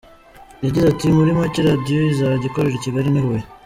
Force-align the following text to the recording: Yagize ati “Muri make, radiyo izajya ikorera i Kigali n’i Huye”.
Yagize 0.63 0.85
ati 0.89 1.05
“Muri 1.17 1.31
make, 1.37 1.59
radiyo 1.69 2.01
izajya 2.11 2.45
ikorera 2.47 2.75
i 2.77 2.83
Kigali 2.85 3.09
n’i 3.11 3.21
Huye”. 3.25 3.43